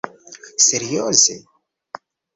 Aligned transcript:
Serioze? 0.65 1.33